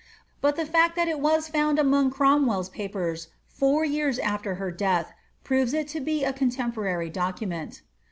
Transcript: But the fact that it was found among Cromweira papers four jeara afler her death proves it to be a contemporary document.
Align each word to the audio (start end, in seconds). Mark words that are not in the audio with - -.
But 0.41 0.55
the 0.55 0.65
fact 0.65 0.95
that 0.95 1.07
it 1.07 1.19
was 1.19 1.47
found 1.47 1.77
among 1.77 2.09
Cromweira 2.09 2.71
papers 2.71 3.27
four 3.47 3.85
jeara 3.85 4.19
afler 4.19 4.57
her 4.57 4.71
death 4.71 5.13
proves 5.43 5.75
it 5.75 5.87
to 5.89 5.99
be 5.99 6.23
a 6.23 6.33
contemporary 6.33 7.11
document. 7.11 7.83